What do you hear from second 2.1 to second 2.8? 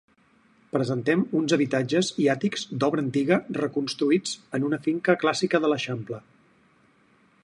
i àtics